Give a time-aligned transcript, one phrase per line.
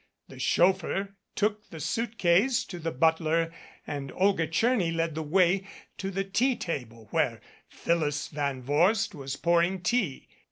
[0.29, 3.53] The chauffeur took the suit case to the butler
[3.85, 5.67] and Olga Tcherny led the way
[5.99, 7.39] to the tea table where
[7.69, 10.27] Phyllis Van Vorst was pouring tea.